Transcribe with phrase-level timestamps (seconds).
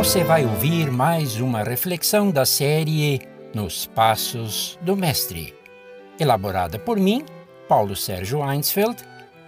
[0.00, 3.20] Você vai ouvir mais uma reflexão da série
[3.54, 5.54] Nos Passos do Mestre,
[6.18, 7.22] elaborada por mim,
[7.68, 8.96] Paulo Sérgio Einsfeld,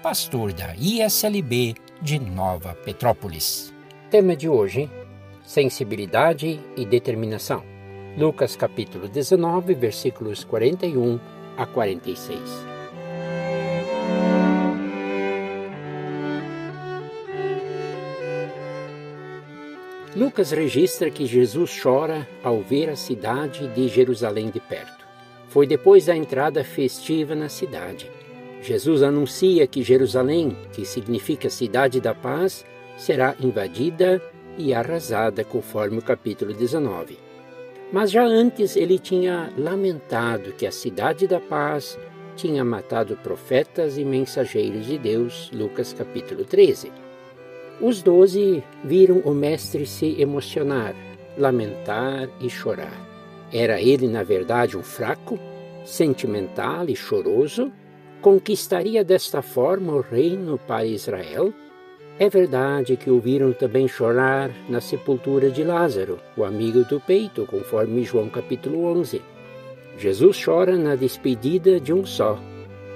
[0.03, 3.73] pastor da ISLB de Nova Petrópolis.
[4.11, 4.91] Tema de hoje:
[5.43, 7.65] Sensibilidade e determinação.
[8.19, 11.19] Lucas capítulo 19, versículos 41
[11.57, 12.72] a 46.
[20.15, 25.07] Lucas registra que Jesus chora ao ver a cidade de Jerusalém de perto.
[25.49, 28.11] Foi depois da entrada festiva na cidade.
[28.61, 32.63] Jesus anuncia que Jerusalém, que significa cidade da paz,
[32.99, 34.21] será invadida
[34.59, 37.19] e arrasada, conforme o capítulo 19.
[37.91, 41.99] Mas já antes ele tinha lamentado que a cidade da paz
[42.37, 46.93] tinha matado profetas e mensageiros de Deus, Lucas capítulo 13.
[47.83, 50.95] Os doze viram o mestre se emocionar,
[51.37, 52.97] lamentar e chorar.
[53.53, 55.37] Era ele, na verdade, um fraco,
[55.85, 57.73] sentimental e choroso?
[58.21, 61.53] Conquistaria desta forma o reino para Israel?
[62.21, 67.45] É verdade que o viram também chorar na sepultura de Lázaro, o amigo do peito,
[67.47, 69.21] conforme João capítulo 11.
[69.99, 72.39] Jesus chora na despedida de um só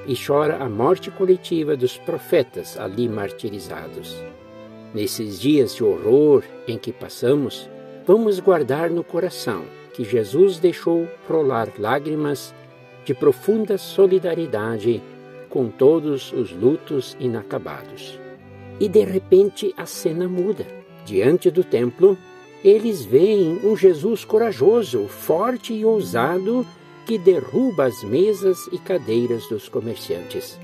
[0.07, 4.17] e chora a morte coletiva dos profetas ali martirizados.
[4.97, 7.69] Nesses dias de horror em que passamos,
[8.07, 12.55] vamos guardar no coração que Jesus deixou rolar lágrimas
[13.05, 15.03] de profunda solidariedade
[15.51, 18.19] com todos os lutos inacabados.
[18.81, 20.67] E de repente a cena muda.
[21.05, 22.17] Diante do templo,
[22.65, 26.67] eles veem um Jesus corajoso, forte e ousado
[27.05, 30.59] que derruba as mesas e cadeiras dos comerciantes.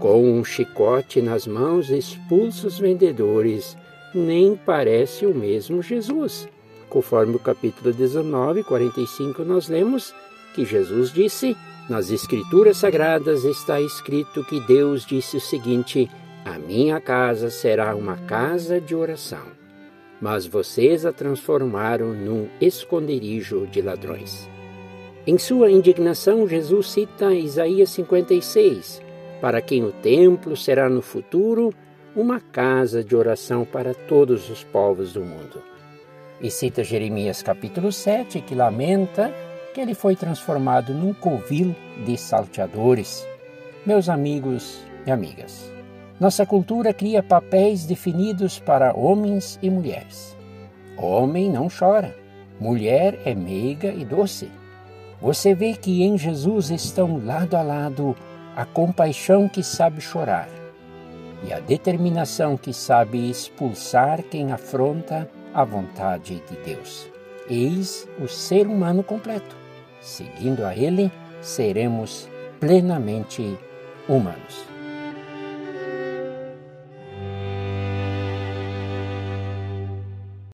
[0.00, 3.76] Com um chicote nas mãos, expulsa os vendedores.
[4.14, 6.48] Nem parece o mesmo Jesus.
[6.88, 10.14] Conforme o capítulo 19, 45, nós lemos
[10.54, 11.54] que Jesus disse:
[11.86, 16.10] Nas Escrituras Sagradas está escrito que Deus disse o seguinte:
[16.46, 19.44] A minha casa será uma casa de oração.
[20.18, 24.48] Mas vocês a transformaram num esconderijo de ladrões.
[25.26, 29.09] Em sua indignação, Jesus cita Isaías 56,
[29.40, 31.72] para quem o templo será no futuro
[32.14, 35.62] uma casa de oração para todos os povos do mundo.
[36.40, 39.32] E cita Jeremias capítulo 7, que lamenta
[39.74, 41.74] que ele foi transformado num covil
[42.04, 43.26] de salteadores.
[43.86, 45.70] Meus amigos e amigas,
[46.18, 50.36] nossa cultura cria papéis definidos para homens e mulheres.
[50.98, 52.14] Homem não chora,
[52.60, 54.50] mulher é meiga e doce.
[55.20, 58.16] Você vê que em Jesus estão lado a lado
[58.60, 60.46] a compaixão que sabe chorar
[61.42, 67.10] e a determinação que sabe expulsar quem afronta a vontade de Deus.
[67.48, 69.56] Eis o ser humano completo.
[69.98, 71.10] Seguindo a Ele,
[71.40, 72.28] seremos
[72.60, 73.58] plenamente
[74.06, 74.66] humanos.